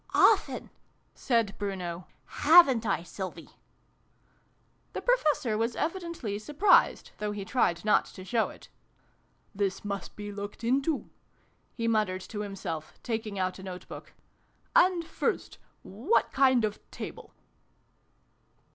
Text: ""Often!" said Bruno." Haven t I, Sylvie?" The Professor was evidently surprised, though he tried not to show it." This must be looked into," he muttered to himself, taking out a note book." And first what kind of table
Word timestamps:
""Often!" 0.31 0.71
said 1.27 1.55
Bruno." 1.59 2.07
Haven 2.45 2.81
t 2.81 2.89
I, 2.89 3.03
Sylvie?" 3.03 3.49
The 4.93 5.01
Professor 5.03 5.55
was 5.59 5.75
evidently 5.75 6.39
surprised, 6.39 7.11
though 7.19 7.31
he 7.31 7.45
tried 7.45 7.85
not 7.85 8.05
to 8.05 8.25
show 8.25 8.49
it." 8.49 8.67
This 9.53 9.85
must 9.85 10.15
be 10.15 10.31
looked 10.31 10.63
into," 10.63 11.11
he 11.75 11.87
muttered 11.87 12.21
to 12.29 12.41
himself, 12.41 12.93
taking 13.03 13.37
out 13.37 13.59
a 13.59 13.61
note 13.63 13.87
book." 13.87 14.13
And 14.75 15.05
first 15.05 15.59
what 15.83 16.31
kind 16.31 16.65
of 16.65 16.79
table 16.89 17.35